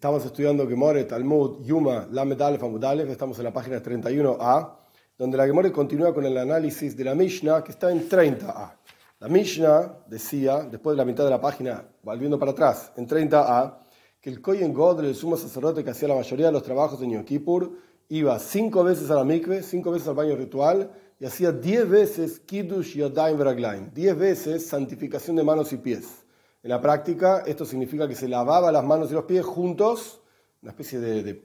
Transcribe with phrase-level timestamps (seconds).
[0.00, 4.72] Estamos estudiando Gemore, Talmud, Yuma, Lamed Aleph, Amud estamos en la página 31a,
[5.18, 8.78] donde la Gemore continúa con el análisis de la Mishnah, que está en 30a.
[9.18, 13.74] La Mishnah decía, después de la mitad de la página, volviendo para atrás, en 30a,
[14.22, 17.10] que el Kohen God, el sumo sacerdote que hacía la mayoría de los trabajos en
[17.10, 17.70] Yom Kippur,
[18.08, 22.40] iba cinco veces a la mikve, cinco veces al baño ritual, y hacía diez veces
[22.40, 26.24] Kiddush Yodaim Veraglaim, diez veces santificación de manos y pies.
[26.62, 30.20] En la práctica, esto significa que se lavaba las manos y los pies juntos,
[30.62, 31.42] una especie de,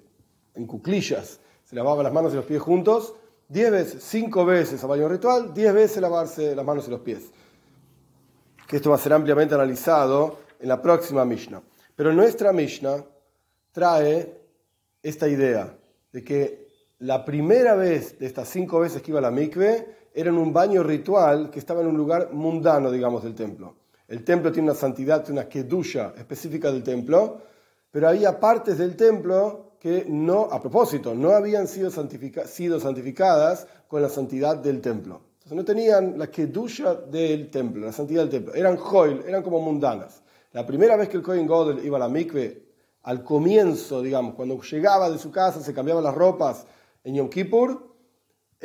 [0.54, 3.16] en cuclillas, se lavaba las manos y los pies juntos,
[3.48, 7.32] diez veces, cinco veces a baño ritual, diez veces lavarse las manos y los pies.
[8.68, 11.62] Que esto va a ser ampliamente analizado en la próxima Mishnah.
[11.96, 13.06] Pero nuestra Mishnah
[13.72, 14.42] trae
[15.02, 15.78] esta idea
[16.12, 16.68] de que
[17.00, 20.52] la primera vez de estas cinco veces que iba a la mikve era en un
[20.52, 23.76] baño ritual que estaba en un lugar mundano, digamos, del templo.
[24.08, 27.42] El templo tiene una santidad, una kedusha específica del templo,
[27.90, 34.10] pero había partes del templo que no, a propósito, no habían sido, santificadas con la
[34.10, 35.22] santidad del templo.
[35.36, 38.54] Entonces no tenían la kedusha del templo, la santidad del templo.
[38.54, 40.22] Eran hoil, eran como mundanas.
[40.54, 42.64] La primera vez que el Kohen Godel iba a la mikve,
[43.04, 46.66] al comienzo, digamos, cuando llegaba de su casa, se cambiaba las ropas
[47.04, 47.95] en Yom Kippur,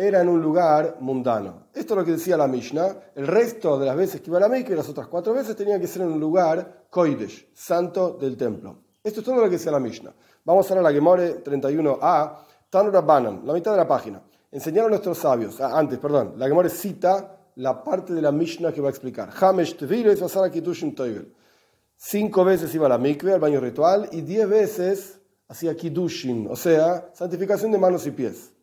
[0.00, 1.66] era en un lugar mundano.
[1.74, 3.12] Esto es lo que decía la Mishnah.
[3.14, 5.78] El resto de las veces que iba a la Mikve, las otras cuatro veces, tenía
[5.78, 8.78] que ser en un lugar Koidesh, santo del templo.
[9.04, 10.14] Esto es todo lo que decía la Mishnah.
[10.44, 12.34] Vamos ahora a la Gemore 31a,
[12.70, 14.22] Tanura Banan, la mitad de la página.
[14.50, 18.80] Enseñaron nuestros sabios, ah, antes, perdón, la Gemore cita la parte de la Mishnah que
[18.80, 19.30] va a explicar.
[19.38, 19.76] Hamesh
[22.02, 26.56] Cinco veces iba a la mikve, al baño ritual, y diez veces hacía Kiddushin, o
[26.56, 28.54] sea, santificación de manos y pies.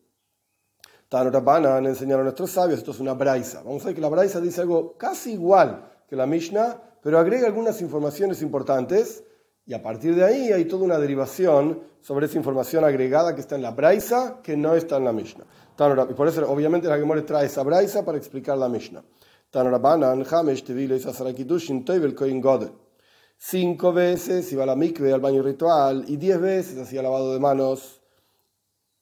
[1.08, 3.62] Tanurabanan enseñaron a nuestros sabios, esto es una braisa.
[3.62, 7.46] Vamos a ver que la braisa dice algo casi igual que la Mishnah, pero agrega
[7.46, 9.24] algunas informaciones importantes
[9.64, 13.56] y a partir de ahí hay toda una derivación sobre esa información agregada que está
[13.56, 15.44] en la braisa que no está en la Mishnah.
[16.10, 19.02] Y por eso obviamente la Gemore trae esa braisa para explicar la Mishnah.
[23.40, 27.40] Cinco veces iba a la mikve, al baño ritual, y diez veces hacía lavado de
[27.40, 27.97] manos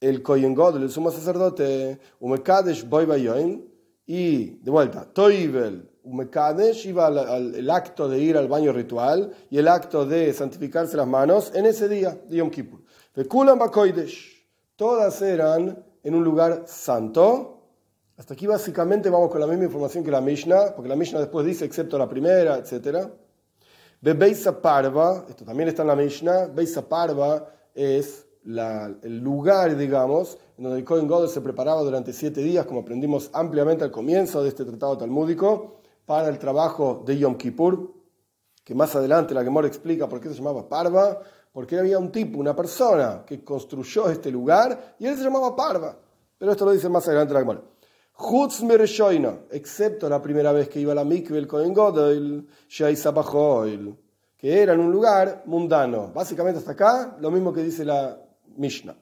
[0.00, 3.06] el Kohen Godel, el sumo sacerdote, Umekadesh Boy
[4.06, 9.58] y de vuelta, Toivel, Umekadesh iba al, el acto de ir al baño ritual y
[9.58, 12.80] el acto de santificarse las manos en ese día de Yom Kippur.
[13.12, 14.46] Fekulam Bakoidesh,
[14.76, 17.54] todas eran en un lugar santo.
[18.16, 21.44] Hasta aquí básicamente vamos con la misma información que la Mishnah, porque la Mishnah después
[21.44, 23.08] dice excepto la primera, etc.
[24.00, 30.64] Bebeisa Parva, esto también está en la Mishnah, Beisa Parva es el lugar, digamos, en
[30.64, 34.50] donde el Kohen Godel se preparaba durante siete días, como aprendimos ampliamente al comienzo de
[34.50, 37.92] este tratado talmúdico, para el trabajo de Yom Kippur,
[38.64, 41.20] que más adelante la Gemora explica por qué se llamaba Parva,
[41.52, 45.96] porque había un tipo, una persona que construyó este lugar y él se llamaba Parva.
[46.38, 47.62] Pero esto lo dice más adelante la Gemora.
[48.18, 48.62] Chutz
[49.50, 52.48] excepto la primera vez que iba a la mikve el Kohen Godel,
[54.36, 56.12] que era en un lugar mundano.
[56.14, 58.25] Básicamente hasta acá, lo mismo que dice la
[58.56, 58.96] Mishnah.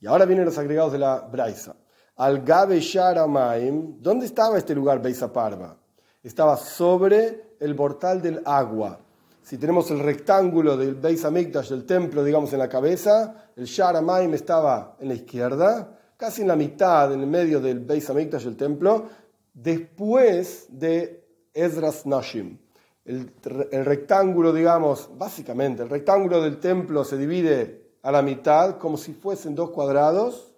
[0.00, 1.76] Y ahora vienen los agregados de la Braisa.
[2.16, 5.76] Al Gabe Sharamaim, ¿dónde estaba este lugar Beisa Parva?
[6.22, 9.00] Estaba sobre el portal del agua.
[9.42, 14.34] Si tenemos el rectángulo del Beis Hamikdash, del templo, digamos, en la cabeza, el Sharamaim
[14.34, 18.56] estaba en la izquierda, casi en la mitad, en el medio del Beis Hamikdash, del
[18.56, 19.08] templo,
[19.54, 22.58] después de Ezras Nashim.
[23.04, 23.32] El,
[23.72, 29.12] el rectángulo, digamos, básicamente, el rectángulo del templo se divide a la mitad, como si
[29.12, 30.52] fuesen dos cuadrados.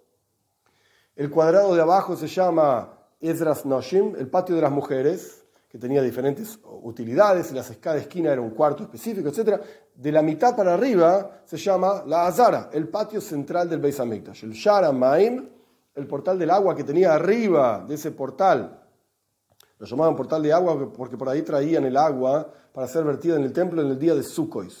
[1.15, 6.01] El cuadrado de abajo se llama Ezras Noshim, el patio de las mujeres, que tenía
[6.01, 9.59] diferentes utilidades, y la cada esquina era un cuarto específico, etc.
[9.95, 14.43] De la mitad para arriba se llama la Azara, el patio central del Beis Hamikdash.
[14.43, 15.49] El Shara Maim,
[15.95, 18.81] el portal del agua que tenía arriba de ese portal,
[19.79, 23.43] lo llamaban portal de agua porque por ahí traían el agua para ser vertida en
[23.43, 24.71] el templo en el día de Sukkot.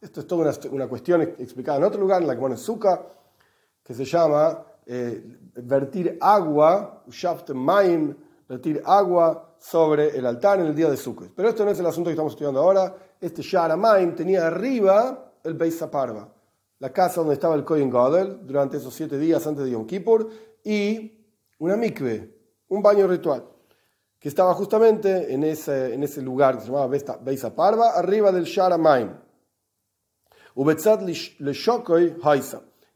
[0.00, 3.02] Esto es toda una, cuestión explicada en otro lugar, en la que pone Sukkah,
[3.82, 8.16] que se llama eh, vertir agua, shaft maim,
[8.48, 11.32] vertir agua sobre el altar en el día de Sukkot.
[11.36, 12.96] Pero esto no es el asunto que estamos estudiando ahora.
[13.20, 16.32] Este Shara Maim tenía arriba el Beis Parva,
[16.78, 20.30] la casa donde estaba el Kohen Gadol durante esos siete días antes de Yom Kippur,
[20.64, 21.12] y
[21.58, 22.34] una mikve,
[22.68, 23.44] un baño ritual,
[24.18, 28.44] que estaba justamente en ese, en ese lugar que se llamaba Beis Parva, arriba del
[28.44, 29.10] Shara Maim.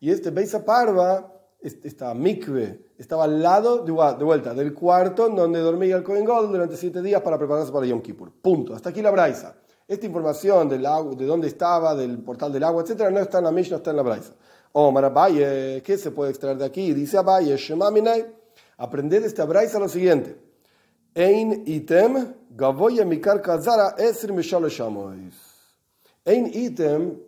[0.00, 1.32] Y este Beisa Parva,
[1.62, 6.76] esta mikve, estaba al lado, de vuelta, del cuarto donde dormía el Kohen God durante
[6.76, 8.30] siete días para prepararse para Yom Kippur.
[8.42, 8.74] Punto.
[8.74, 9.56] Hasta aquí la braisa.
[9.88, 13.44] Esta información del agua, de dónde estaba, del portal del agua, etcétera, no está en
[13.44, 14.34] la Mishnah, está en la Braisa.
[14.72, 16.92] O Marabaye, ¿qué se puede extraer de aquí?
[16.92, 18.26] Dice Abaye, Shemaminai,
[18.76, 20.36] aprended de esta Braisa lo siguiente.
[21.14, 24.32] Ein item, gavoya mikar kazara esr
[26.24, 27.20] Ein item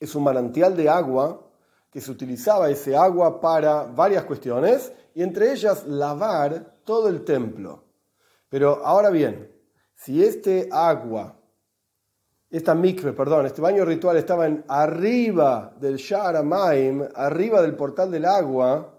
[0.00, 1.46] es un manantial de agua
[1.90, 7.84] que se utilizaba ese agua para varias cuestiones y entre ellas lavar todo el templo.
[8.48, 9.52] Pero ahora bien,
[9.94, 11.36] si este agua,
[12.48, 18.24] esta mikve, perdón, este baño ritual estaba en arriba del Sharamaim, arriba del portal del
[18.24, 18.94] agua,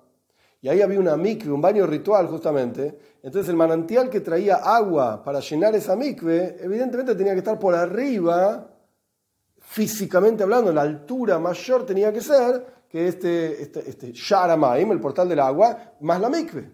[0.61, 5.23] y ahí había una mikve, un baño ritual justamente, entonces el manantial que traía agua
[5.23, 8.70] para llenar esa mikve, evidentemente tenía que estar por arriba,
[9.71, 15.39] físicamente hablando, la altura mayor tenía que ser que este, este, este el portal del
[15.39, 16.69] agua, más la mikve.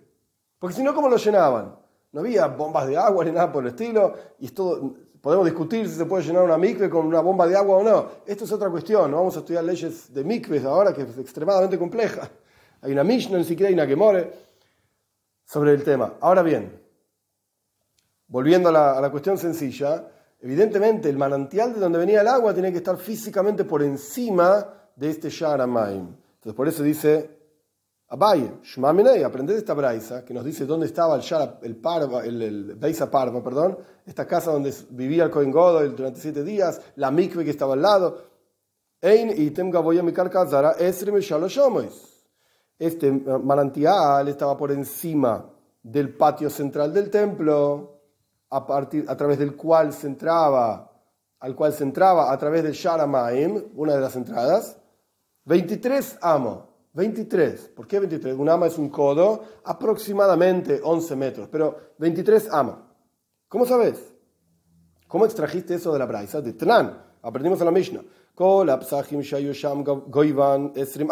[0.58, 1.76] Porque si no, ¿cómo lo llenaban?
[2.12, 5.94] No había bombas de agua ni nada por el estilo, y todo, podemos discutir si
[5.94, 8.08] se puede llenar una mikve con una bomba de agua o no.
[8.26, 11.78] Esto es otra cuestión, no vamos a estudiar leyes de mikves ahora, que es extremadamente
[11.78, 12.28] compleja.
[12.82, 14.34] Hay una Mishnah, ni siquiera hay una que more
[15.46, 16.16] sobre el tema.
[16.20, 16.82] Ahora bien,
[18.28, 20.04] volviendo a la cuestión sencilla,
[20.40, 25.10] evidentemente el manantial de donde venía el agua tiene que estar físicamente por encima de
[25.10, 26.16] este Sharamaim.
[26.36, 27.38] Entonces por eso dice
[28.10, 32.42] Abaye, Shmaminei, aprended esta braisa que nos dice dónde estaba el Shara, el Parva, el,
[32.42, 37.12] el Beisa Parva, perdón, esta casa donde vivía el Kohen Godel durante siete días, la
[37.12, 38.22] mikve que estaba al lado.
[39.02, 39.30] Ein
[42.80, 45.50] Este manantial estaba por encima
[45.84, 47.97] del patio central del templo,
[48.50, 50.92] a, partir, a través del cual se entraba,
[51.40, 54.78] al cual se entraba a través del Sharamaim, una de las entradas,
[55.46, 56.68] 23 amo.
[56.94, 57.74] 23.
[57.76, 58.36] ¿Por qué 23?
[58.36, 62.92] Un ama es un codo, aproximadamente 11 metros, pero 23 ama.
[63.48, 64.14] ¿Cómo sabes?
[65.08, 66.42] ¿Cómo extrajiste eso de la braisa?
[66.42, 67.00] De Tnan.
[67.22, 68.04] Aprendimos en la Mishnah.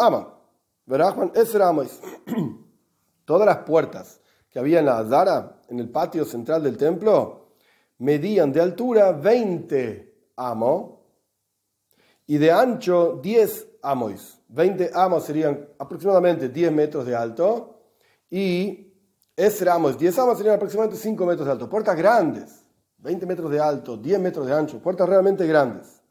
[0.01, 1.83] Ama.
[3.25, 7.47] Todas las puertas que había en la Azara, en el patio central del templo,
[7.99, 11.01] medían de altura 20 amo
[12.27, 14.39] y de ancho 10 amos.
[14.49, 17.79] 20 amos serían aproximadamente 10 metros de alto
[18.29, 18.93] y
[19.35, 21.69] ese amos, 10 amos serían aproximadamente 5 metros de alto.
[21.69, 22.65] Puertas grandes,
[22.97, 26.01] 20 metros de alto, 10 metros de ancho, puertas realmente grandes.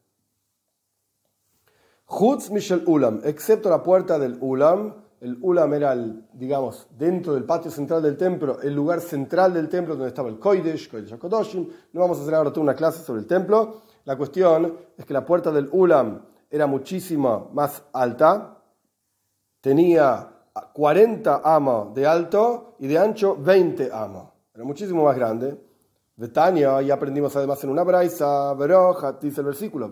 [2.07, 5.97] Hutz Michel Ulam, excepto la puerta del Ulam, el Ulam era,
[6.35, 10.39] digamos, dentro del patio central del templo, el lugar central del templo donde estaba el
[10.39, 11.67] Koidesh, Koidesh HaKodoshim.
[11.95, 13.81] No vamos a hacer ahora toda una clase sobre el templo.
[14.05, 18.59] La cuestión es que la puerta del Ulam era muchísimo más alta,
[19.63, 20.29] tenía
[20.75, 24.29] 40 amos de alto y de ancho 20 amos.
[24.55, 25.59] Era muchísimo más grande.
[26.17, 28.55] Betania, y aprendimos además en una braisa,
[29.23, 29.91] dice el versículo,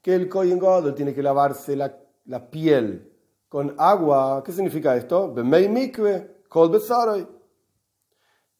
[0.00, 0.60] que el Kohen
[0.96, 3.12] tiene que lavarse la, la, piel
[3.48, 4.42] con agua.
[4.44, 5.32] ¿Qué significa esto?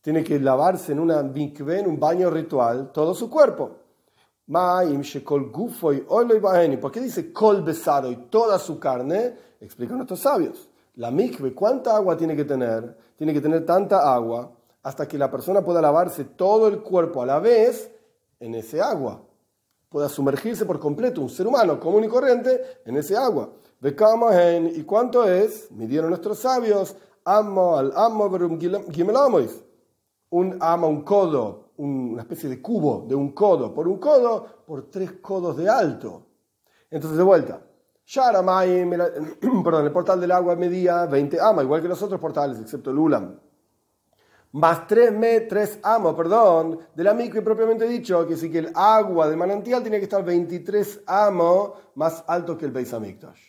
[0.00, 3.78] Tiene que lavarse en una mikve, en un baño ritual, todo su cuerpo.
[4.46, 4.92] ¿Por
[6.92, 7.64] qué dice kol
[8.10, 9.34] y toda su carne?
[9.60, 10.68] Explican nuestros sabios.
[10.96, 12.96] La mikve, ¿cuánta agua tiene que tener?
[13.16, 14.52] Tiene que tener tanta agua
[14.82, 17.90] hasta que la persona pueda lavarse todo el cuerpo a la vez
[18.38, 19.22] en ese agua.
[19.94, 23.52] Pueda sumergirse por completo, un ser humano común y corriente, en ese agua.
[23.80, 25.70] ¿Y cuánto es?
[25.70, 26.96] Midieron nuestros sabios.
[27.24, 28.28] Amo al amo
[30.30, 34.90] Un ama, un codo una especie de cubo de un codo por un codo por
[34.90, 36.26] tres codos de alto.
[36.90, 37.62] Entonces, de vuelta,
[39.64, 42.98] perdón, el portal del agua medía 20 amas, igual que los otros portales, excepto el
[42.98, 43.38] Ulam.
[44.54, 49.28] Más 3 3 amos, perdón, de la micro propiamente dicho, que sí que el agua
[49.28, 53.40] del manantial tiene que estar 23 amos más alto que el Beis Hamikdash.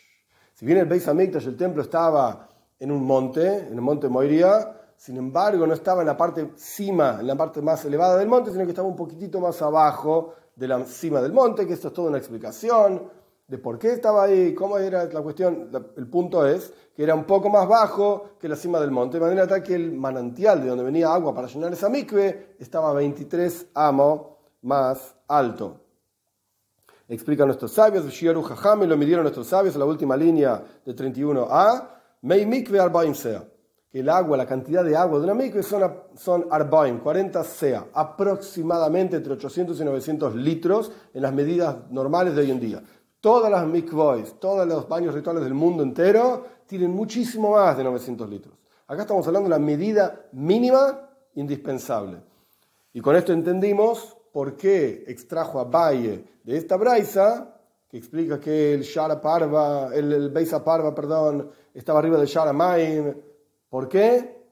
[0.55, 4.75] Si bien el Beis Hamikdash, el templo estaba en un monte, en el monte Moiria,
[4.97, 8.51] sin embargo, no estaba en la parte cima, en la parte más elevada del monte,
[8.51, 11.93] sino que estaba un poquitito más abajo de la cima del monte, que esto es
[11.93, 13.03] toda una explicación
[13.47, 15.69] de por qué estaba ahí, cómo era la cuestión.
[15.95, 19.23] El punto es que era un poco más bajo que la cima del monte, de
[19.23, 23.67] manera tal que el manantial de donde venía agua para llenar esa mikve estaba 23
[23.73, 24.21] amos
[24.61, 25.81] más alto.
[27.07, 31.89] Explican nuestros sabios, Shiaru Jajame lo midieron nuestros sabios en la última línea de 31a,
[32.21, 33.43] Mei mikve arbaim sea
[33.99, 35.81] el agua, la cantidad de agua de una mikve son,
[36.15, 42.41] son arbaim, 40 sea, aproximadamente entre 800 y 900 litros en las medidas normales de
[42.41, 42.83] hoy en día.
[43.25, 48.29] Todas las mikvois, todos los baños rituales del mundo entero tienen muchísimo más de 900
[48.29, 48.53] litros.
[48.85, 52.21] Acá estamos hablando de la medida mínima indispensable.
[52.93, 57.57] Y con esto entendimos por qué extrajo a Valle de esta braisa,
[57.89, 62.53] que explica que el Shara Parva, el, el Beisa Parva, perdón, estaba arriba del Shara
[62.53, 63.11] Maim.
[63.67, 64.45] ¿Por qué?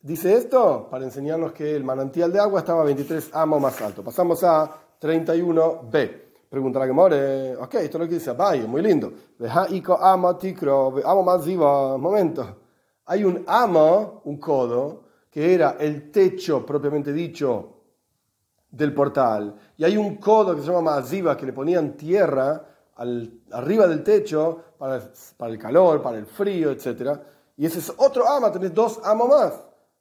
[0.00, 4.02] Dice esto para enseñarnos que el manantial de agua estaba 23 amos más alto.
[4.02, 6.29] Pasamos a 31b.
[6.50, 9.12] Pregunta la que more, ok, esto es lo que dice Valle, muy lindo.
[10.00, 12.56] amo tikro, amo más vivo, momento.
[13.06, 17.76] Hay un amo, un codo, que era el techo propiamente dicho
[18.68, 19.54] del portal.
[19.76, 22.64] Y hay un codo que se llama Maziva, que le ponían tierra
[22.96, 25.00] al, arriba del techo para,
[25.36, 27.16] para, el calor, para el frío, etc.
[27.56, 29.52] Y ese es otro ama, tenés dos amos más.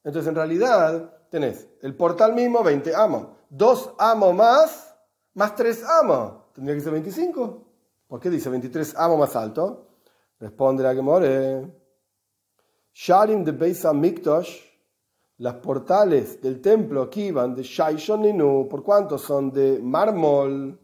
[0.04, 3.28] Entonces en realidad tenés el portal mismo, 20 amos.
[3.52, 4.96] Dos amos más,
[5.36, 6.39] más tres amos.
[6.60, 7.68] Tendría que ser 25.
[8.06, 9.88] ¿Por qué dice 23 amos más alto?
[10.42, 11.74] Responde la que more.
[12.94, 14.60] Sharim de Beisa Miktosh
[15.38, 20.78] las portales del templo aquí iban de Shaishoninu, por cuánto son de mármol,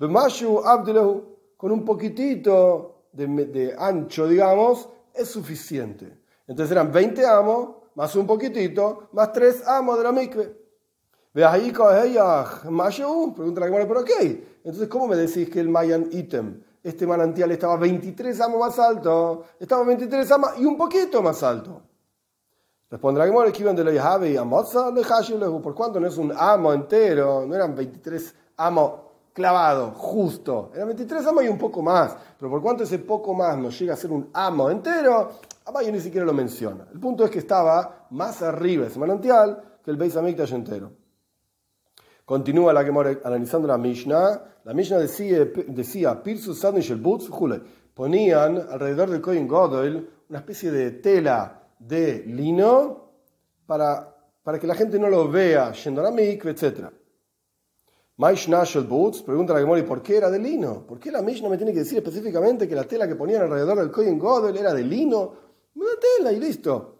[0.00, 6.22] Bemashu Abdelahu, con un poquitito de, ancho, digamos, es suficiente.
[6.48, 10.67] Entonces eran 20 amos, más un poquitito, más 3 amos de la mikve.
[13.34, 14.10] Pregunta la pero ok.
[14.64, 19.44] Entonces, ¿cómo me decís que el Mayan Item, este manantial, estaba 23 amos más alto?
[19.58, 21.82] Estaba 23 amos y un poquito más alto.
[22.90, 24.90] Responderá que que iban de y Amotza
[25.62, 28.92] por cuánto no es un amo entero, no eran 23 amos
[29.34, 33.58] clavados, justo, eran 23 amos y un poco más, pero por cuánto ese poco más
[33.58, 35.30] no llega a ser un amo entero,
[35.68, 36.86] Abayo ni siquiera lo menciona.
[36.90, 40.92] El punto es que estaba más arriba ese manantial que el Beis Hamikdash entero.
[42.28, 44.60] Continúa la Gemora analizando la Mishnah.
[44.64, 46.22] La Mishnah decía, decía
[47.94, 53.12] ponían alrededor del Kohen Godel una especie de tela de lino
[53.64, 56.90] para, para que la gente no lo vea yendo a la mikve, etc.
[58.18, 60.86] Nashel Boots pregunta a la ¿por qué era de lino?
[60.86, 63.78] ¿Por qué la Mishnah me tiene que decir específicamente que la tela que ponían alrededor
[63.78, 65.32] del Kohen Godel era de lino?
[65.76, 66.96] Una tela y listo.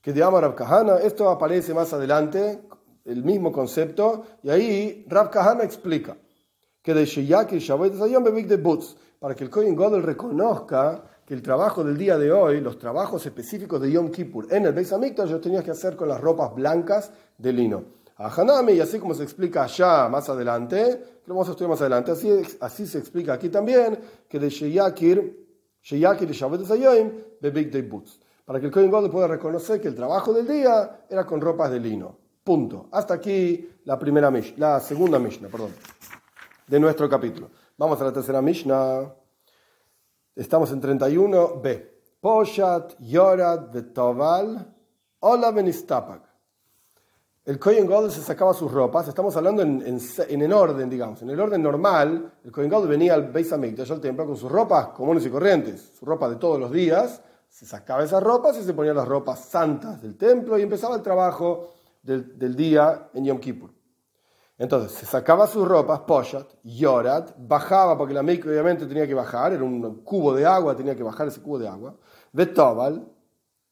[0.00, 2.62] Que de Amar Kahana, esto aparece más adelante,
[3.04, 6.16] el mismo concepto, y ahí Rab Kahana explica
[6.82, 11.82] que de Sheyaki Shabbat de Boots, para que el Kohen Godel reconozca que el trabajo
[11.82, 15.40] del día de hoy, los trabajos específicos de Yom Kippur en el Beis Hamikdash, yo
[15.40, 17.84] tenía que hacer con las ropas blancas de lino.
[18.16, 21.80] A Hanami, y así como se explica allá más adelante, lo vamos a estudiar más
[21.80, 22.30] adelante, así,
[22.60, 25.46] así se explica aquí también, que de Sheyakir,
[25.82, 28.20] Sheyakir y Shabbat Zayim, de Big Day Boots.
[28.44, 31.70] Para que el Kohen God pueda reconocer que el trabajo del día era con ropas
[31.70, 32.23] de lino.
[32.44, 32.88] Punto.
[32.92, 35.70] Hasta aquí la primera la segunda Mishnah, perdón,
[36.66, 37.50] de nuestro capítulo.
[37.78, 39.14] Vamos a la tercera Mishnah.
[40.36, 41.90] Estamos en 31b.
[42.20, 44.74] Poshat, Yorad, Betoval,
[45.20, 46.22] Ola Benistapak.
[47.46, 51.30] El Kohen Gadol se sacaba sus ropas, estamos hablando en, en, en, orden, digamos, en
[51.30, 52.30] el orden normal.
[52.44, 55.92] El Kohen Gadol venía al Beis Hamikdash, al templo, con sus ropas comunes y corrientes,
[55.98, 59.46] su ropa de todos los días, se sacaba esas ropas y se ponía las ropas
[59.46, 61.70] santas del templo y empezaba el trabajo
[62.04, 63.72] del, día en Yom Kippur.
[64.56, 69.52] Entonces, se sacaba sus ropas, poshat, yorat, bajaba, porque la mikve obviamente tenía que bajar,
[69.52, 71.96] era un cubo de agua, tenía que bajar ese cubo de agua.
[72.32, 73.04] Betobal,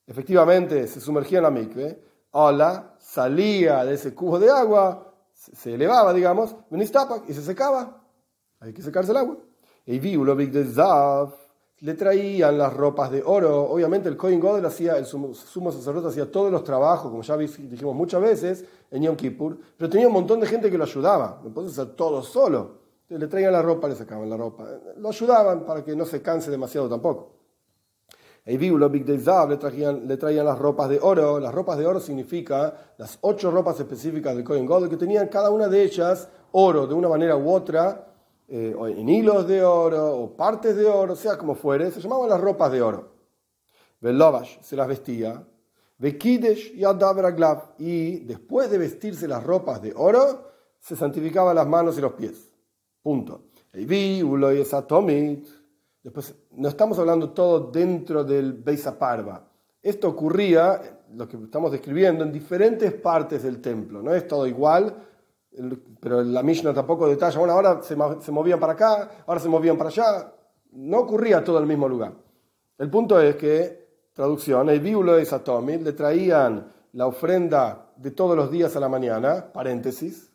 [0.07, 6.13] efectivamente se sumergía en la mikve, hola, salía de ese cubo de agua, se elevaba,
[6.13, 6.57] digamos,
[7.29, 8.03] y se secaba.
[8.59, 9.37] Hay que secarse el agua.
[9.85, 11.35] Y vi de Zav,
[11.83, 13.65] le traían las ropas de oro.
[13.69, 17.95] Obviamente el Kohen Godel hacía, el sumo, sacerdote hacía todos los trabajos, como ya dijimos
[17.95, 21.41] muchas veces, en Yom Kippur, pero tenía un montón de gente que lo ayudaba.
[21.43, 22.83] No podía hacer todo solo.
[23.09, 24.65] le traían la ropa, le sacaban la ropa.
[24.97, 27.33] Lo ayudaban para que no se canse demasiado tampoco.
[28.45, 31.41] Le traían, le traían las ropas de oro.
[31.41, 35.51] Las ropas de oro significa las ocho ropas específicas del Kohen Godel que tenían cada
[35.51, 38.12] una de ellas oro de una manera u otra
[38.55, 42.39] eh, en hilos de oro o partes de oro, sea como fuere, se llamaban las
[42.39, 43.11] ropas de oro.
[43.99, 45.43] Velovash se las vestía.
[45.97, 47.35] Vekidesh y Adavra
[47.79, 52.53] Y después de vestirse las ropas de oro, se santificaba las manos y los pies.
[53.01, 53.45] Punto.
[56.03, 59.49] Después, no estamos hablando todo dentro del Beisa Parva.
[59.81, 64.03] Esto ocurría, lo que estamos describiendo, en diferentes partes del templo.
[64.03, 64.95] No es todo igual,
[66.01, 67.95] pero la Mishnah tampoco detalla, bueno, ahora se,
[68.33, 70.33] movían para acá, ahora se movían para allá,
[70.73, 72.15] no ocurría todo en el mismo lugar.
[72.79, 78.37] El punto es que, traducción, el bíbulo de Satomi le traían la ofrenda de todos
[78.37, 80.31] los días a la mañana, paréntesis,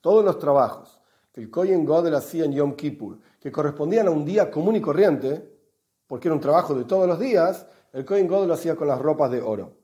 [0.00, 1.00] todos los trabajos
[1.32, 4.80] que el Kohen Godel hacía en Yom Kippur, que correspondían a un día común y
[4.80, 5.52] corriente,
[6.06, 9.00] porque era un trabajo de todos los días, el Kohen Godel lo hacía con las
[9.00, 9.83] ropas de oro.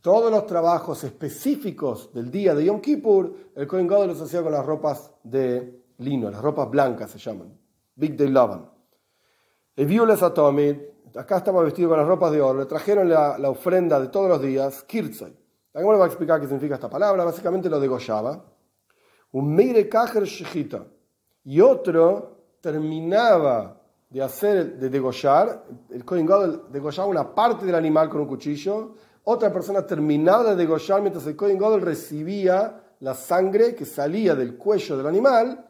[0.00, 4.52] Todos los trabajos específicos del día de Yom Kippur, el Kohen Gadol los hacía con
[4.52, 7.58] las ropas de lino, las ropas blancas se llaman,
[7.94, 8.70] Big Day Lavan.
[9.74, 10.76] El Violes Atomid,
[11.16, 14.42] acá estaba vestido con las ropas de oro, le trajeron la, ofrenda de todos los
[14.42, 15.36] días, Kirtzai.
[15.72, 18.44] ¿Cómo le va a explicar qué significa esta palabra, básicamente lo degollaba.
[19.32, 20.84] Un Meire Kajer Shechita.
[21.44, 28.08] Y otro terminaba de hacer, de degollar, el Kohen Gadol degollaba una parte del animal
[28.08, 28.94] con un cuchillo,
[29.30, 34.56] otra persona terminaba de degollar mientras el Kohen Gadol recibía la sangre que salía del
[34.56, 35.66] cuello del animal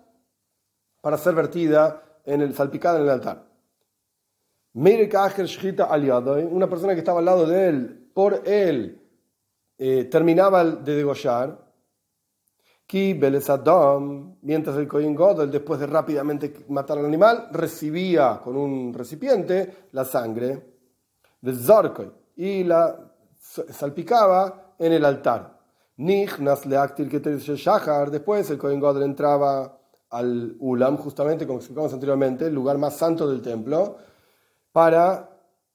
[1.00, 3.48] para ser vertida en el salpicada en el altar.
[4.74, 9.02] Una persona que estaba al lado de él, por él,
[9.76, 11.58] eh, terminaba de degollar.
[12.92, 20.04] Mientras el Kohen Gadol, después de rápidamente matar al animal, recibía con un recipiente la
[20.04, 20.62] sangre
[22.36, 23.07] y la
[23.70, 25.58] salpicaba en el altar.
[28.10, 29.78] Después el Kohen Gadol entraba
[30.10, 33.96] al Ulam, justamente como explicamos anteriormente, el lugar más santo del templo,
[34.72, 35.28] para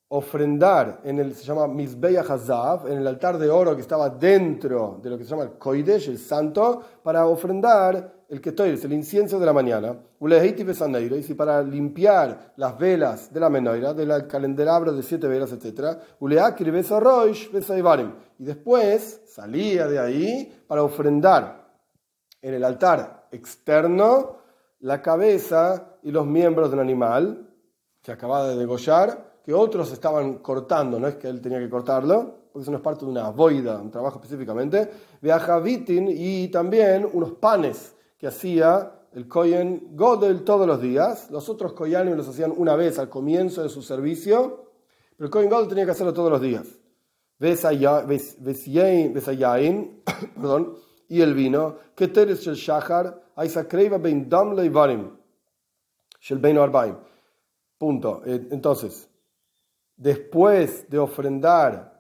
[0.10, 5.00] ofrendar en el, se llama Mizbeya Hazav, en el altar de oro que estaba dentro
[5.02, 9.40] de lo que se llama el Koidesh, el santo, para ofrendar el Ketoides, el incienso
[9.40, 15.28] de la mañana, y para limpiar las velas de la menoira, del calendelabro de siete
[15.28, 16.00] velas, etc.
[18.40, 21.64] Y después salía de ahí para ofrendar
[22.42, 24.38] en el altar externo
[24.80, 27.48] la cabeza y los miembros del animal
[28.02, 32.46] que acababa de degollar que otros estaban cortando, no es que él tenía que cortarlo,
[32.52, 34.90] porque eso no es parte de una boida, un trabajo específicamente,
[35.22, 41.74] vitin y también unos panes que hacía el Kohen Godel todos los días, los otros
[41.74, 44.70] Koyanim los hacían una vez al comienzo de su servicio,
[45.18, 46.66] pero el Kohen Godel tenía que hacerlo todos los días.
[50.36, 50.78] perdón,
[51.10, 53.22] y el vino, que teres el shachar,
[54.02, 55.18] ben dam leivarim,
[56.22, 56.96] shel ben arbaim.
[57.78, 58.22] Punto.
[58.26, 59.10] Eh, entonces,
[59.98, 61.93] después de ofrendar,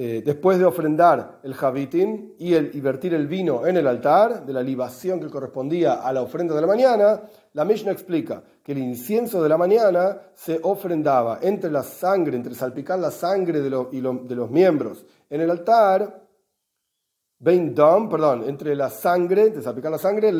[0.00, 4.46] eh, después de ofrendar el javitín y, el, y vertir el vino en el altar,
[4.46, 7.22] de la libación que correspondía a la ofrenda de la mañana,
[7.54, 12.54] la Mishnah explica que el incienso de la mañana se ofrendaba entre la sangre, entre
[12.54, 16.28] salpicar la sangre de, de los miembros en el altar,
[17.42, 20.30] perdón, entre la sangre, entre salpicar la sangre,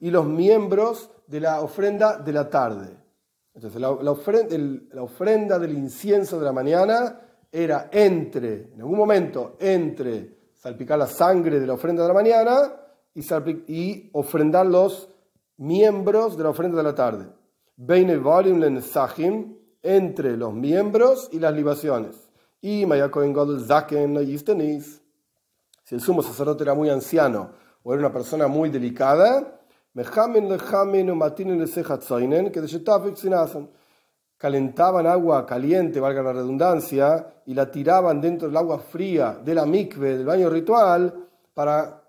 [0.00, 2.96] y los miembros de la ofrenda de la tarde.
[3.54, 3.90] Entonces, la,
[5.02, 11.60] ofrenda, del incienso de la mañana era entre, en algún momento, entre salpicar la sangre
[11.60, 12.72] de la ofrenda de la mañana
[13.14, 13.22] y,
[13.72, 15.08] y ofrendar los
[15.56, 17.26] miembros de la ofrenda de la tarde.
[19.82, 22.16] entre los miembros y las libaciones.
[22.60, 22.84] Y
[25.84, 29.60] si el sumo sacerdote era muy anciano o era una persona muy delicada,
[34.38, 39.66] calentaban agua caliente, valga la redundancia, y la tiraban dentro del agua fría de la
[39.66, 42.02] mikve, del baño ritual, para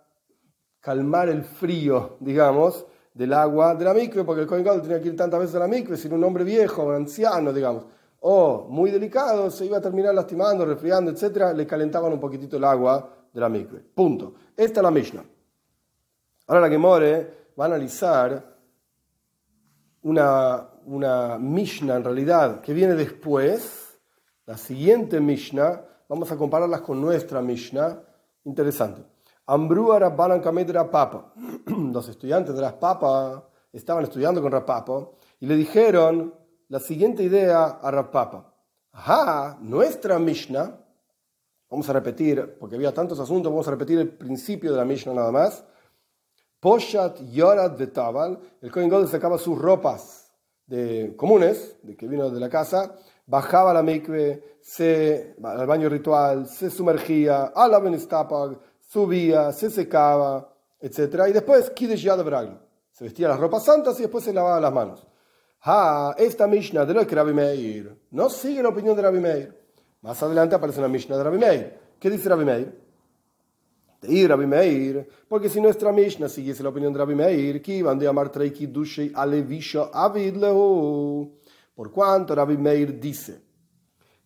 [0.80, 5.15] calmar el frío, digamos, del agua de la mikve, porque el Kohen tenía que ir
[5.18, 7.86] tantas veces a la mikve, sin un hombre viejo, anciano, digamos,
[8.22, 12.63] o muy delicado, se iba a terminar lastimando, resfriando, etc., le calentaban un poquitito el
[12.63, 13.80] agua de la mikve.
[13.80, 14.34] Punto.
[14.56, 15.24] Esta es la Mishnah.
[16.48, 18.58] Ahora la que more va a analizar
[20.02, 23.99] una, una Mishnah en realidad que viene después,
[24.47, 28.02] la siguiente Mishnah, vamos a compararlas con nuestra Mishnah,
[28.45, 29.04] interesante.
[29.45, 31.32] Ambrúa Rabbanan Kamedra Papa.
[31.67, 36.34] Los estudiantes de las papas estaban estudiando con Rapapa y le dijeron
[36.69, 38.52] la siguiente idea a Rapapa.
[38.91, 40.75] Ajá, nuestra Mishnah,
[41.69, 45.13] vamos a repetir, porque había tantos asuntos, vamos a repetir el principio de la Mishnah
[45.13, 45.63] nada más.
[46.60, 50.18] Poshat Yorat de Tabal, el Kohen Gadol sacaba sus ropas
[50.69, 55.89] de, comunes, de que vino de la casa, bajaba a la mikve, se, al baño
[55.89, 57.82] ritual, se sumergía, a la
[58.79, 61.25] subía, se secaba, etc.
[61.29, 62.25] Y después, Kiddush Yad
[62.91, 65.05] Se vestía las ropas santas y después se lavaba las manos.
[65.62, 69.60] Ha, esta Mishnah de lo que Rabbi Meir no sigue la opinión de Rabbi Meir.
[70.01, 71.79] Más adelante aparece una Mishnah de Rabbi Meir.
[71.99, 72.88] ¿Qué dice Rabbi Meir?
[74.02, 78.00] De Rabbi Meir, porque si nuestra Mishnah siguiese la opinión de Rabbi Meir, que iban
[78.00, 78.72] de amar treiki
[79.14, 81.38] alevisha avid lehu,
[81.76, 83.42] por cuanto Rabbi Meir dice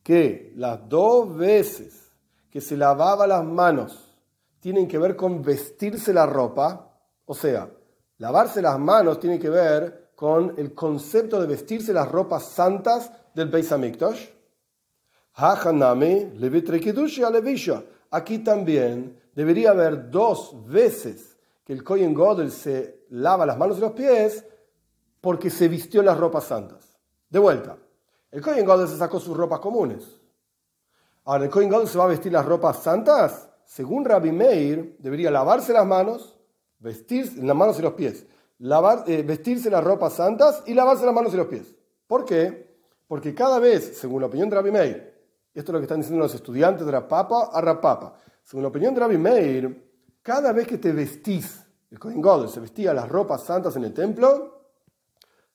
[0.04, 2.12] que las dos veces
[2.50, 4.16] que se lavaba las manos
[4.60, 7.70] tienen que ver con vestirse la ropa, o sea,
[8.18, 13.50] lavarse las manos tiene que ver con el concepto de vestirse las ropas santas del
[13.50, 14.30] Beis Hamikdash.
[18.12, 23.82] Aquí también debería haber dos veces que el Kohen Godel se lava las manos y
[23.82, 24.46] los pies
[25.22, 26.98] porque se vistió las ropas santas.
[27.30, 27.78] De vuelta,
[28.32, 30.19] el Kohen Godel se sacó sus ropas comunes.
[31.26, 33.50] Ahora, ¿el Kohen Godel se va a vestir las ropas santas?
[33.65, 36.38] Según Rabbi Meir, debería lavarse las manos,
[36.80, 38.26] vestirse las manos y los pies,
[38.60, 41.74] lavar, eh, vestirse las ropas santas y lavarse las manos y los pies.
[42.08, 42.76] ¿Por qué?
[43.08, 45.12] Porque cada vez, según la opinión de Rabbi Meir,
[45.60, 48.16] esto es lo que están diciendo los estudiantes de Rapapa a Rapapa.
[48.44, 52.60] Según la opinión de Rabbi Meir, cada vez que te vestís, el Kohen Godel se
[52.60, 54.68] vestía las ropas santas en el templo,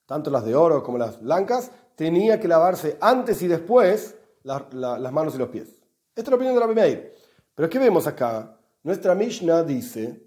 [0.05, 5.35] tanto las de oro como las blancas, tenía que lavarse antes y después las manos
[5.35, 5.67] y los pies.
[6.15, 7.15] Esta es la opinión de Rabbi Meir.
[7.53, 8.57] Pero ¿qué vemos acá?
[8.83, 10.25] Nuestra Mishnah dice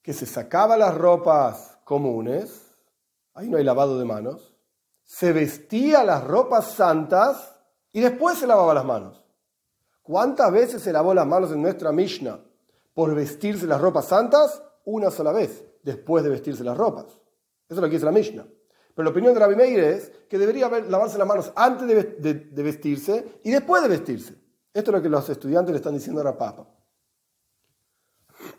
[0.00, 2.74] que se sacaba las ropas comunes,
[3.34, 4.54] ahí no hay lavado de manos,
[5.02, 7.53] se vestía las ropas santas
[7.94, 9.24] y después se lavaba las manos.
[10.02, 12.40] ¿Cuántas veces se lavó las manos en nuestra Mishnah
[12.92, 14.62] por vestirse las ropas santas?
[14.84, 17.06] Una sola vez, después de vestirse las ropas.
[17.06, 17.16] Eso
[17.68, 18.44] es lo que dice la Mishnah.
[18.94, 21.86] Pero la opinión de Rabbi Meir es que debería lavarse las manos antes
[22.20, 24.34] de, vestirse y después de vestirse.
[24.74, 26.66] Esto es lo que los estudiantes le están diciendo a la Papa.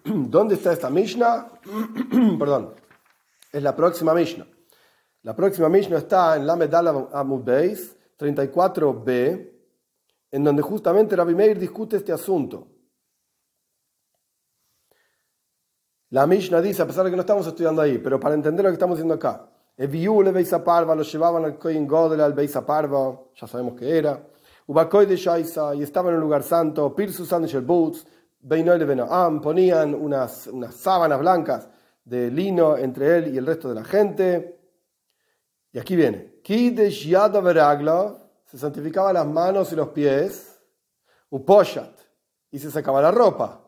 [0.05, 1.51] ¿Dónde está esta Mishnah?
[2.39, 2.73] Perdón.
[3.51, 4.47] Es la próxima Mishnah.
[5.23, 9.51] La próxima Mishnah está en la Medalla Amud Beis, 34b,
[10.31, 12.67] en donde justamente Rabbi Meir discute este asunto.
[16.09, 18.69] La Mishnah dice, a pesar de que no estamos estudiando ahí, pero para entender lo
[18.69, 23.19] que estamos diciendo acá, Eviule Beisa Parva, lo llevaban al Kohen Godel, al Beisa Parva,
[23.35, 24.25] ya sabemos que era,
[24.67, 28.07] Ubakoy de Shaisa, y estaban en un lugar santo, Pirsusan de Boots,
[28.39, 31.67] Beinoel Benoam, ponían unas, unas sábanas blancas
[32.03, 34.54] de lino entre él y el resto de la gente.
[35.75, 36.39] Y aquí viene,
[38.45, 40.57] se santificaba las manos y los pies,
[41.29, 41.99] uposhat,
[42.49, 43.59] y se sacaba la ropa.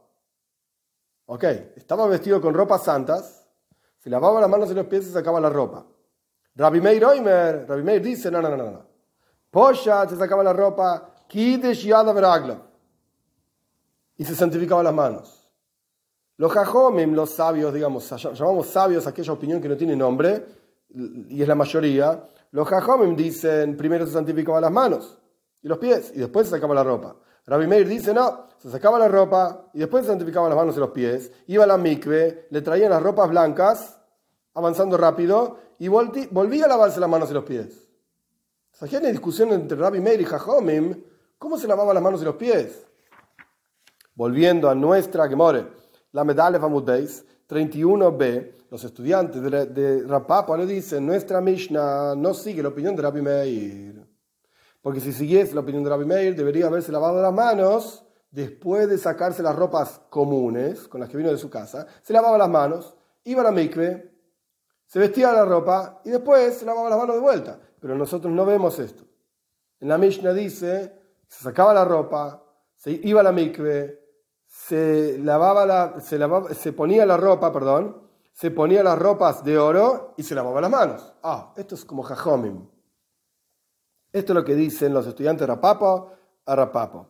[1.25, 1.43] Ok,
[1.75, 3.45] estaba vestido con ropas santas,
[3.97, 5.85] se lavaba las manos y los pies y se sacaba la ropa.
[6.55, 8.85] Rabbi Meir Oimer, Rabbi Meir dice, no, no, no, no.
[9.51, 11.87] Poshat se sacaba la ropa, kidesh
[14.15, 15.51] y se santificaba las manos.
[16.37, 21.47] Los jajomim, los sabios, digamos, llamamos sabios aquella opinión que no tiene nombre, y es
[21.47, 25.17] la mayoría, los Jajomim dicen, primero se santificaba las manos
[25.61, 27.15] y los pies y después se sacaba la ropa.
[27.45, 30.79] Rabbi Meir dice, no, se sacaba la ropa y después se santificaba las manos y
[30.79, 33.99] los pies, iba a la mikve, le traían las ropas blancas,
[34.53, 37.87] avanzando rápido, y volvía a lavarse las manos y los pies.
[38.79, 41.03] O sea, hay discusión entre Rabbi Meir y Jajomim,
[41.37, 42.85] ¿cómo se lavaban las manos y los pies?
[44.15, 45.67] Volviendo a nuestra Gemore,
[46.11, 46.83] la medalla Famud
[47.47, 53.01] 31b, los estudiantes de, de Rapapa le dicen, nuestra Mishnah no sigue la opinión de
[53.01, 54.05] Rabbi Meir.
[54.81, 58.97] Porque si siguiese la opinión de Rabbi Meir, debería haberse lavado las manos después de
[58.97, 61.87] sacarse las ropas comunes con las que vino de su casa.
[62.01, 64.13] Se lavaba las manos, iba a la mikve,
[64.85, 67.59] se vestía la ropa y después se lavaba las manos de vuelta.
[67.79, 69.03] Pero nosotros no vemos esto.
[69.79, 70.93] En la Mishnah dice,
[71.27, 72.43] se sacaba la ropa,
[72.75, 74.06] se iba a la mikve,
[74.65, 78.01] se lavaba la, se, lavaba, se ponía la ropa, perdón,
[78.33, 81.13] se ponía las ropas de oro y se lavaba las manos.
[81.21, 82.67] Ah, esto es como jajomim.
[84.11, 86.11] Esto es lo que dicen los estudiantes Rapapo
[86.45, 87.07] a Rapapo.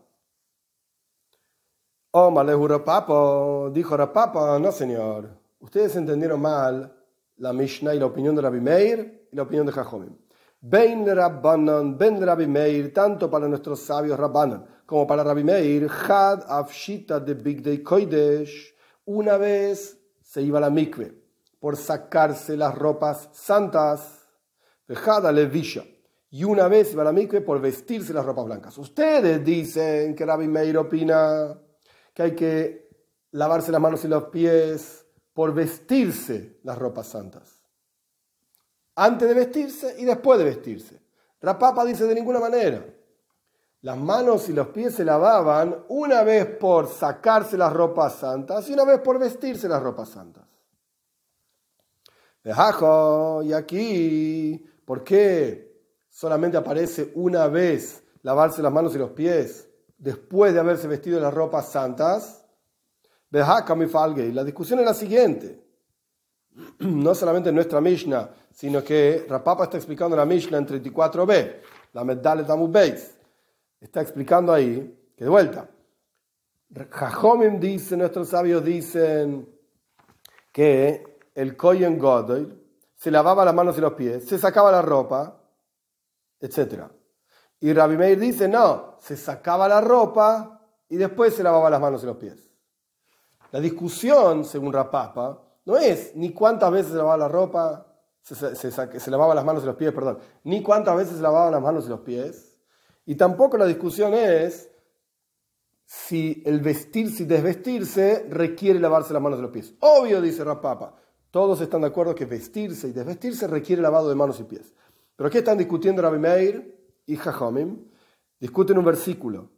[2.12, 5.30] Oh, Malehu Rapapo, dijo Rapapo, no señor.
[5.60, 6.94] Ustedes entendieron mal
[7.38, 10.16] la Mishnah y la opinión de Rabbi Meir y la opinión de Jajomim.
[10.60, 16.46] Ben Rabbanan, Ben Rabbi Meir, tanto para nuestros sabios Rabbanan como para Rabbi Meir, Had
[16.48, 18.74] Afshita de Big Day Koidesh,
[19.06, 21.14] una vez se iba a la mikve
[21.60, 24.26] por sacarse las ropas santas,
[24.88, 25.84] Had Levisha,
[26.30, 28.78] y una vez iba a la mikve por vestirse las ropas blancas.
[28.78, 31.60] Ustedes dicen que Rabbi Meir opina
[32.14, 32.90] que hay que
[33.32, 37.62] lavarse las manos y los pies por vestirse las ropas santas.
[38.96, 41.02] Antes de vestirse y después de vestirse.
[41.42, 42.97] Rapapa dice de ninguna manera.
[43.88, 48.74] Las manos y los pies se lavaban una vez por sacarse las ropas santas y
[48.74, 50.44] una vez por vestirse las ropas santas.
[52.44, 60.54] Y aquí, ¿por qué solamente aparece una vez lavarse las manos y los pies después
[60.54, 62.44] de haberse vestido las ropas santas?
[63.32, 65.64] y La discusión es la siguiente.
[66.80, 71.56] No solamente en nuestra Mishnah, sino que Rapapa está explicando la Mishnah en 34b,
[71.94, 73.17] la Meddalet Amud Beis
[73.80, 75.70] está explicando ahí que de vuelta,
[76.90, 79.48] Jajomim dice, nuestros sabios dicen
[80.52, 85.40] que el Koyen Godoy se lavaba las manos y los pies, se sacaba la ropa,
[86.40, 86.84] etc.
[87.60, 92.04] Y Rabbi Meir dice, no, se sacaba la ropa y después se lavaba las manos
[92.04, 92.52] y los pies.
[93.52, 97.86] La discusión, según Rapapa, no es ni cuántas veces se lavaba la ropa,
[98.22, 101.62] se, se, lavaba las manos y los pies, perdón, ni cuántas veces se lavaban las
[101.62, 102.47] manos y los pies.
[103.08, 104.70] Y tampoco la discusión es
[105.86, 109.74] si el vestirse y desvestirse requiere lavarse las manos y los pies.
[109.80, 110.94] Obvio, dice Rapapa,
[111.32, 114.74] todos están de acuerdo que vestirse y desvestirse requiere lavado de manos y pies.
[115.16, 117.80] Pero ¿qué están discutiendo Rabbi Meir y Jajomim?
[118.42, 119.52] Discuten un versículo.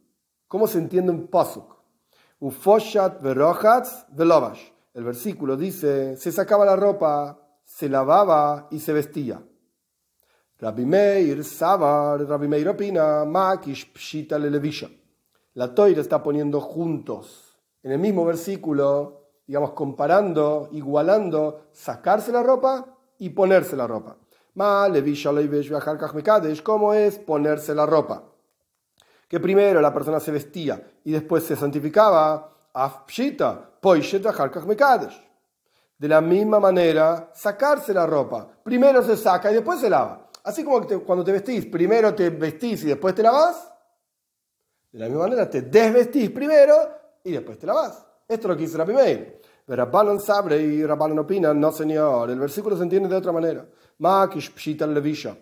[0.47, 1.75] ¿Cómo se entiende un pasuk?
[2.39, 4.61] Ufoshat verochatz velovash.
[4.93, 9.43] El versículo dice, se sacaba la ropa, se lavaba y se vestía.
[10.61, 14.89] Rabbi Meir, Sabar, Rabbi Meir opina, Makish Pshita Lelevisha.
[15.53, 22.85] La Toira está poniendo juntos, en el mismo versículo, digamos, comparando, igualando, sacarse la ropa
[23.19, 24.17] y ponerse la ropa.
[24.55, 25.31] Ma Levisha
[26.61, 28.23] ¿cómo es ponerse la ropa?
[29.29, 34.33] Que primero la persona se vestía y después se santificaba, Afpshita, Poisheta
[35.97, 38.47] de la misma manera, sacarse la ropa.
[38.63, 40.28] Primero se saca y después se lava.
[40.43, 43.71] Así como cuando te vestís, primero te vestís y después te lavas.
[44.91, 46.75] De la misma manera, te desvestís primero
[47.23, 48.05] y después te lavas.
[48.27, 49.39] Esto es lo que dice la primera.
[49.67, 53.67] Rabbanon sabre y Rabbanon opinan, no señor, el versículo se entiende de otra manera.
[54.55, 55.37] Pshita levisha.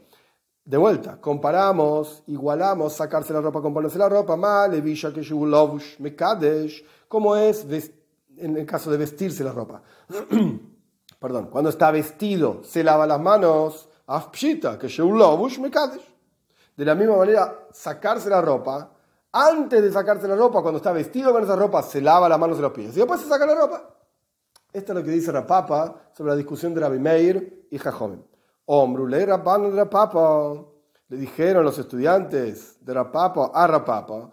[0.65, 7.37] De vuelta, comparamos, igualamos sacarse la ropa con ponerse la ropa, ma que mekadesh, como
[7.37, 7.65] es
[8.35, 9.81] en el caso de vestirse la ropa.
[11.19, 15.69] Perdón, cuando está vestido, se lava las manos, afpshita, que me
[16.75, 18.91] De la misma manera, sacarse la ropa,
[19.31, 22.57] antes de sacarse la ropa, cuando está vestido con esa ropa, se lava las manos
[22.57, 22.95] y los pies.
[22.95, 23.95] Y después se saca la ropa.
[24.71, 28.21] Esto es lo que dice Rapapa sobre la discusión de Rabbi Meir y Jajomim.
[28.65, 30.65] Ombrule Rabban de Rapapa.
[31.09, 34.29] Le dijeron los estudiantes de Rapapa a Rapapa,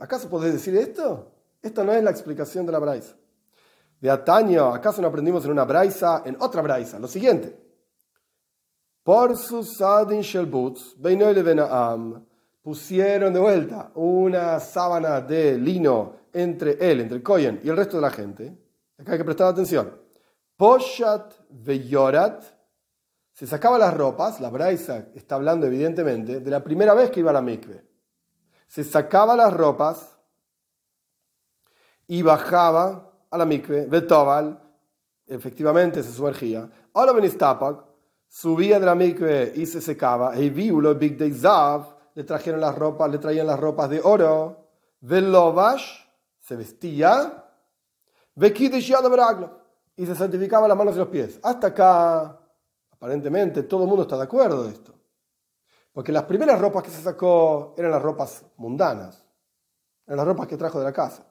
[0.00, 1.32] ¿acaso podés decir esto?
[1.62, 3.14] Esto no es la explicación de la Braisa.
[4.00, 6.98] De Ataño, ¿acaso no aprendimos en una Braisa, en otra Braisa?
[6.98, 7.63] Lo siguiente.
[9.04, 10.96] Por sus Sadin Shelbuts,
[12.62, 17.98] pusieron de vuelta una sábana de lino entre él, entre el Koyen y el resto
[17.98, 18.56] de la gente.
[18.98, 20.00] Acá hay que prestar atención.
[20.56, 22.44] Poshat Veyorat,
[23.34, 27.28] se sacaba las ropas, la Braisa está hablando evidentemente de la primera vez que iba
[27.28, 27.84] a la mikve.
[28.66, 30.16] Se sacaba las ropas
[32.06, 34.62] y bajaba a la mikve, Betobal,
[35.26, 36.70] efectivamente se sumergía.
[36.94, 37.93] Ahora Benistapak
[38.34, 40.36] subía de la mikve y se secaba.
[40.36, 44.70] Y viulo Big Day Zav, le trajeron las ropas, le traían las ropas de oro.
[45.00, 46.00] Velovash,
[46.40, 47.44] se vestía.
[49.96, 51.38] y se santificaba las manos y los pies.
[51.44, 52.40] Hasta acá,
[52.90, 54.92] aparentemente, todo el mundo está de acuerdo de esto.
[55.92, 59.24] Porque las primeras ropas que se sacó eran las ropas mundanas,
[60.08, 61.24] eran las ropas que trajo de la casa.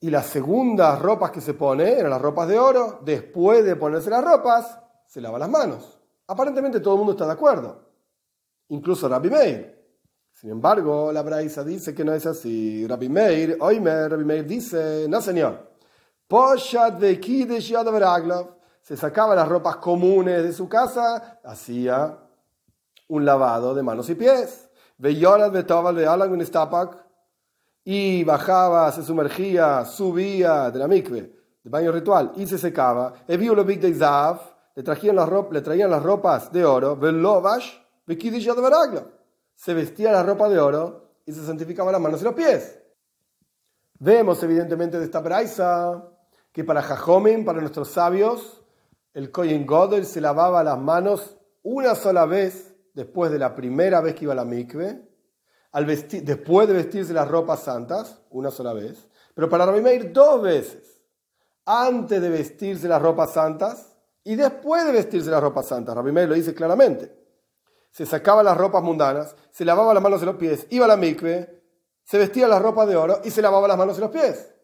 [0.00, 3.00] Y las segundas ropas que se pone eran las ropas de oro.
[3.02, 4.78] Después de ponerse las ropas,
[5.12, 5.98] se lava las manos.
[6.28, 7.84] Aparentemente todo el mundo está de acuerdo.
[8.68, 9.78] Incluso Rabbi Meir.
[10.32, 12.86] Sin embargo, la Braisa dice que no es así.
[12.86, 15.70] Rabbi Meir, oíme, Rabbi Meir dice, no señor.
[18.80, 22.18] Se sacaba las ropas comunes de su casa, hacía
[23.08, 24.70] un lavado de manos y pies.
[27.84, 33.12] Y bajaba, se sumergía, subía de la mikve, del baño ritual, y se secaba.
[34.74, 36.98] Le traían las, ropas, le traían las ropas de oro,
[39.54, 42.80] se vestía la ropa de oro y se santificaba las manos y los pies.
[43.98, 46.08] Vemos evidentemente de esta braisa
[46.50, 48.64] que para Jajomim, para nuestros sabios,
[49.14, 54.14] el Kohen Godel se lavaba las manos una sola vez después de la primera vez
[54.14, 55.12] que iba a la mikve
[55.72, 61.02] después de vestirse las ropas santas, una sola vez, pero para Rabbi Meir dos veces,
[61.64, 63.91] antes de vestirse las ropas santas
[64.24, 65.94] y después de vestirse las ropas santas.
[65.94, 67.12] Rabbi Meir lo dice claramente.
[67.90, 70.96] Se sacaba las ropas mundanas, se lavaba las manos y los pies, iba a la
[70.96, 71.62] mikve,
[72.04, 74.54] se vestía las ropas de oro y se lavaba las manos y los pies.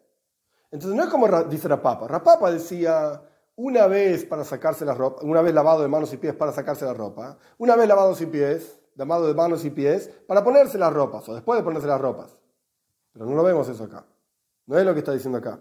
[0.71, 2.07] Entonces no es como dice Rapapa.
[2.07, 3.21] Rapapa decía
[3.55, 6.85] una vez para sacarse la ropa, una vez lavado de manos y pies para sacarse
[6.85, 10.91] la ropa, una vez lavado sin pies llamado de manos y pies, para ponerse las
[10.91, 12.41] ropas o después de ponerse las ropas.
[13.13, 14.05] Pero no lo vemos eso acá.
[14.65, 15.59] No es lo que está diciendo acá.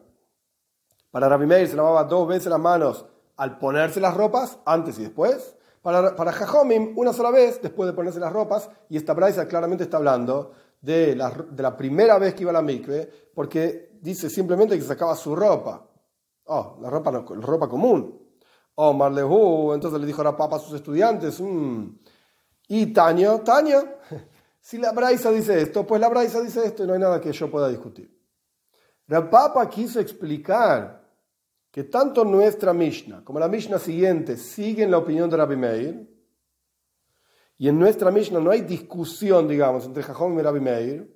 [1.13, 3.07] Para Rabbi Meir se lavaba dos veces las manos
[3.39, 5.57] al ponerse las ropas, antes y después.
[5.81, 8.69] Para, para Jajomim, una sola vez después de ponerse las ropas.
[8.91, 12.55] Y esta braisa claramente está hablando de la, de la primera vez que iba a
[12.55, 15.89] la mikve, porque dice simplemente que sacaba su ropa.
[16.47, 18.29] Oh, la ropa, la ropa común.
[18.75, 21.87] Oh, Marlehu, entonces le dijo la papa a sus estudiantes, mm,
[22.69, 23.83] Y Taño, Taño,
[24.61, 27.33] si la Braisa dice esto, pues la Braisa dice esto y no hay nada que
[27.33, 28.17] yo pueda discutir.
[29.07, 30.98] La Papa quiso explicar
[31.79, 36.13] que tanto nuestra Mishnah como la Mishnah siguiente siguen la opinión de Rabbi Meir,
[37.57, 41.09] y en nuestra Mishnah no hay discusión, digamos, entre Jajom y Rabbi Meir,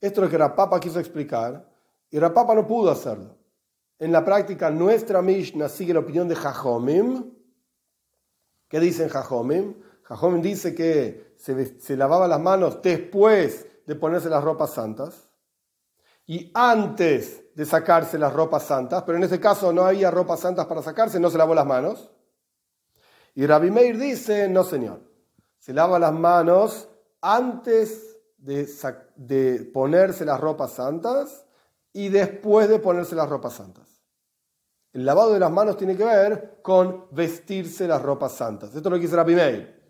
[0.00, 1.68] esto es lo que Rapapa quiso explicar,
[2.08, 3.36] y Rapapa no pudo hacerlo.
[3.98, 7.28] En la práctica, nuestra Mishnah sigue la opinión de Jajomim.
[8.68, 9.74] ¿Qué dicen Jajomim?
[10.04, 15.29] Jajomim dice que se lavaba las manos después de ponerse las ropas santas
[16.30, 20.64] y antes de sacarse las ropas santas, pero en ese caso no había ropas santas
[20.66, 22.08] para sacarse, no se lavó las manos.
[23.34, 25.00] Y Rabbi Meir dice, no señor,
[25.58, 26.88] se lava las manos
[27.20, 31.46] antes de, ponerse las ropas santas
[31.92, 34.00] y después de ponerse las ropas santas.
[34.92, 38.68] El lavado de las manos tiene que ver con vestirse las ropas santas.
[38.68, 39.82] Esto es lo que dice Rabbi Meir.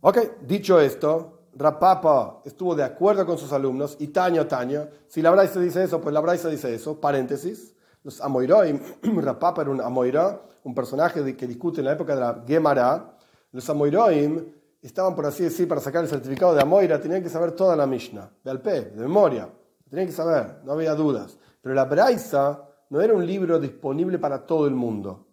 [0.00, 5.30] Ok, dicho esto, Rapapa estuvo de acuerdo con sus alumnos y Taño, Taño, si la
[5.30, 7.74] Braisa dice eso, pues la Braisa dice eso, paréntesis.
[8.02, 12.44] Los Amoiroim, Rapapa era un Amoira, un personaje que discute en la época de la
[12.46, 13.16] Gemara.
[13.52, 14.44] Los Amoiroim
[14.82, 17.86] estaban, por así decir, para sacar el certificado de Amoira, tenían que saber toda la
[17.86, 19.48] Mishnah, de Alpe, de memoria.
[19.88, 21.38] Tenían que saber, no había dudas.
[21.62, 25.26] Pero la Braisa no era un libro disponible para todo el mundo.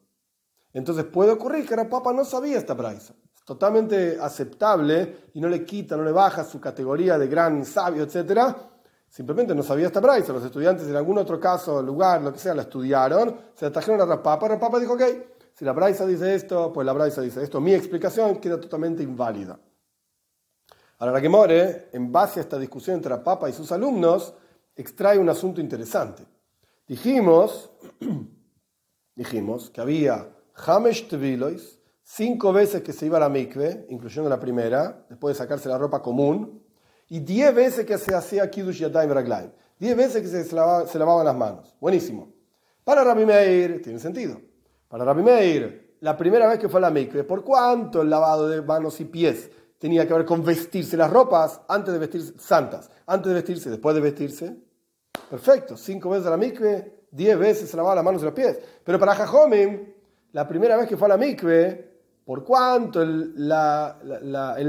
[0.71, 3.13] Entonces puede ocurrir que Rapapa no sabía esta Braisa.
[3.45, 8.55] Totalmente aceptable y no le quita, no le baja su categoría de gran sabio, etc.
[9.09, 10.31] Simplemente no sabía esta Braisa.
[10.31, 14.01] Los estudiantes en algún otro caso, lugar, lo que sea, la estudiaron, se la trajeron
[14.01, 14.47] a Rapapa.
[14.47, 15.03] Rapapa dijo, ok,
[15.53, 17.59] si la Braisa dice esto, pues la Braisa dice esto.
[17.59, 19.59] Mi explicación queda totalmente inválida.
[20.99, 24.33] Ahora, la que more, en base a esta discusión entre Rapapa y sus alumnos,
[24.75, 26.25] extrae un asunto interesante.
[26.87, 27.71] Dijimos,
[29.15, 34.39] dijimos que había Hamesh Tevilois, cinco veces que se iba a la mikve, incluyendo la
[34.39, 36.61] primera, después de sacarse la ropa común,
[37.09, 39.51] y diez veces que se hacía Kiddush Yadayim Raglaim.
[39.79, 41.75] Diez veces que se, lavaban las manos.
[41.79, 42.31] Buenísimo.
[42.83, 44.39] Para Rabbi Meir, tiene sentido.
[44.87, 48.47] Para Rabbi Meir, la primera vez que fue a la mikve, ¿por cuánto el lavado
[48.47, 52.89] de manos y pies tenía que ver con vestirse las ropas antes de vestirse santas?
[53.05, 54.57] Antes de vestirse, después de vestirse.
[55.29, 58.59] Perfecto, cinco veces a la mikve, diez veces se lavaba las manos y los pies.
[58.83, 59.93] Pero para Jajomim,
[60.31, 61.92] la primera vez que fue a la mikve,
[62.25, 63.49] por cuánto el, el,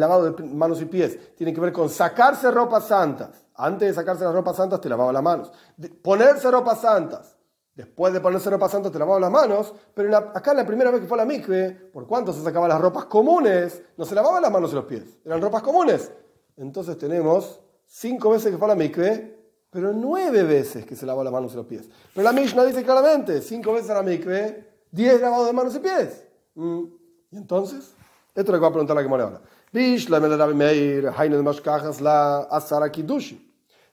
[0.00, 3.44] lavado de manos y pies tiene que ver con sacarse ropas santas.
[3.54, 5.52] Antes de sacarse las ropas santas te lavaba las manos.
[6.02, 7.36] ponerse ropas santas.
[7.74, 9.72] Después de ponerse ropas santas te lavaba las manos.
[9.94, 12.68] Pero acá en la primera vez que fue a la mikve, por cuánto se sacaban
[12.68, 15.04] las ropas comunes, no se lavaban las manos y los pies.
[15.24, 16.10] Eran ropas comunes.
[16.56, 19.38] Entonces tenemos cinco veces que fue a la mikve,
[19.70, 21.88] pero nueve veces que se lavó las manos y los pies.
[22.12, 25.78] Pero la Mishnah dice claramente, cinco veces a la mikve, diez lavados de manos y
[25.78, 26.26] pies.
[26.54, 27.03] Mm.
[27.34, 27.92] ¿Y entonces?
[28.32, 29.40] Esto es lo que va a preguntar la que ahora.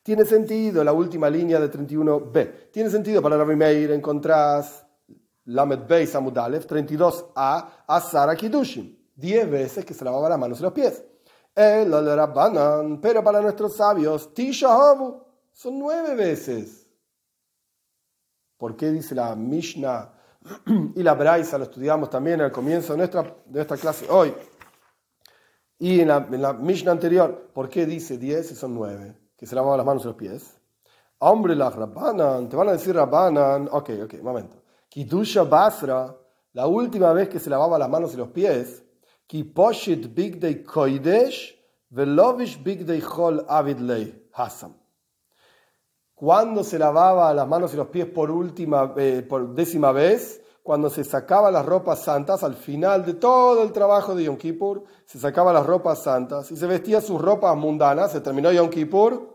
[0.03, 2.69] Tiene sentido la última línea de 31b.
[2.71, 4.63] Tiene sentido para Rabbi Meir encontrar
[5.45, 8.95] Lamed Bey Samudalev 32a Asara Kidushim.
[9.15, 11.03] Diez veces que se lavaba las manos y los pies.
[11.55, 15.19] Pero para nuestros sabios, Tishahavu
[15.51, 16.87] son nueve veces.
[18.55, 20.13] ¿Por qué dice la Mishnah
[20.95, 21.57] y la Braisa?
[21.57, 24.33] Lo estudiamos también al comienzo de nuestra, de nuestra clase hoy.
[25.79, 29.17] Y en la, en la Mishnah anterior, ¿por qué dice diez y son nueve?
[29.35, 30.59] Que se lavaban las manos y los pies.
[31.19, 33.69] Hombre, la Rabbanan, te van a decir Rabbanan.
[33.71, 34.63] Ok, ok, un momento.
[34.89, 36.15] Kidusha Basra,
[36.53, 38.83] la última vez que se lavaba las manos y los pies.
[39.27, 41.57] Kiposhit Big Day Koidesh,
[41.89, 44.80] Velovish Big Day Chol Avidley Hasam
[46.21, 50.87] cuando se lavaba las manos y los pies por última, eh, por décima vez, cuando
[50.91, 55.17] se sacaba las ropas santas, al final de todo el trabajo de Yom Kippur, se
[55.17, 59.33] sacaba las ropas santas y se vestía sus ropas mundanas, se terminó Yom Kippur,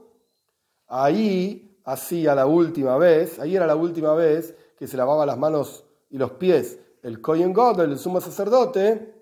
[0.87, 5.85] ahí hacía la última vez, ahí era la última vez que se lavaba las manos
[6.09, 9.13] y los pies el Kohen God, el sumo sacerdote,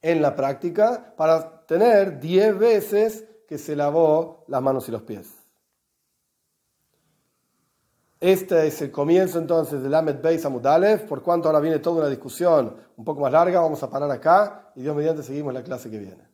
[0.00, 5.41] en la práctica, para tener diez veces que se lavó las manos y los pies.
[8.22, 12.08] Este es el comienzo entonces del Ahmed Beis Amudalev, por cuanto ahora viene toda una
[12.08, 15.90] discusión un poco más larga, vamos a parar acá y Dios mediante seguimos la clase
[15.90, 16.31] que viene.